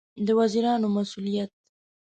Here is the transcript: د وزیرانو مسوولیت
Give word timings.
د 0.25 0.27
وزیرانو 0.39 0.87
مسوولیت 0.95 1.51